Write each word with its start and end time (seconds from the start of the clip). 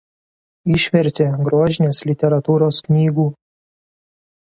Išvertė 0.77 1.27
grožinės 1.51 2.01
literatūros 2.13 2.83
knygų. 2.91 3.31